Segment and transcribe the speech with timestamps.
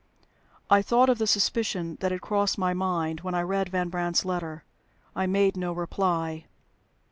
[0.67, 4.25] I thought of the suspicion that had crossed my mind when I read Van Brandt's
[4.25, 4.63] letter.
[5.15, 6.45] I made no reply.